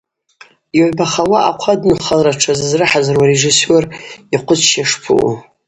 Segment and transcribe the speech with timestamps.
[0.77, 3.83] Йгӏвбахауа ахъвы адынхалра тшазызрыхӏазыруа арежиссёр
[4.35, 5.31] йхъвыцща шпаъу?